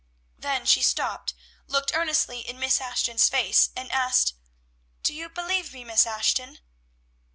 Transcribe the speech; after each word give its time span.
Then 0.35 0.65
she 0.65 0.81
stopped, 0.81 1.35
looked 1.67 1.93
earnestly 1.93 2.39
in 2.39 2.57
Miss 2.59 2.81
Ashton's 2.81 3.29
face, 3.29 3.69
and 3.75 3.91
asked, 3.91 4.33
"Do 5.03 5.13
you 5.13 5.29
believe 5.29 5.73
me, 5.75 5.83
Miss 5.83 6.07
Ashton?" 6.07 6.57